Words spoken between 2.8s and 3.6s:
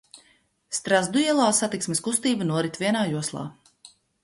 vienā joslā.